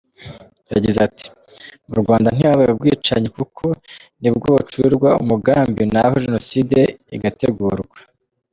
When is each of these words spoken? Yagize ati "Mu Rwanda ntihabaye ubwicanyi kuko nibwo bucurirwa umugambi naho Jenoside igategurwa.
Yagize 0.73 0.97
ati 1.07 1.27
"Mu 1.89 1.95
Rwanda 2.01 2.27
ntihabaye 2.35 2.69
ubwicanyi 2.71 3.29
kuko 3.37 3.65
nibwo 4.21 4.47
bucurirwa 4.55 5.09
umugambi 5.23 5.83
naho 5.93 6.13
Jenoside 6.25 6.79
igategurwa. 7.17 7.97